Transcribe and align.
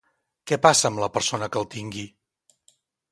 Què 0.51 0.57
passa 0.61 0.87
amb 0.89 1.01
la 1.03 1.09
persona 1.17 1.49
que 1.57 1.61
el 1.63 1.69
tingui? 1.75 2.07